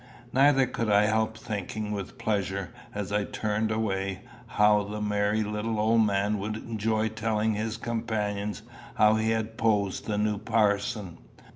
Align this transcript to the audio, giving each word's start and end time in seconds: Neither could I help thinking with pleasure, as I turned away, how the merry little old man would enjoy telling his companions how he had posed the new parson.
Neither 0.33 0.65
could 0.65 0.89
I 0.89 1.03
help 1.05 1.37
thinking 1.37 1.91
with 1.91 2.17
pleasure, 2.17 2.71
as 2.91 3.11
I 3.11 3.23
turned 3.23 3.69
away, 3.69 4.23
how 4.47 4.81
the 4.83 4.99
merry 4.99 5.43
little 5.43 5.79
old 5.79 6.01
man 6.01 6.39
would 6.39 6.55
enjoy 6.55 7.09
telling 7.09 7.53
his 7.53 7.77
companions 7.77 8.63
how 8.95 9.13
he 9.13 9.29
had 9.29 9.59
posed 9.59 10.07
the 10.07 10.17
new 10.17 10.39
parson. 10.39 11.19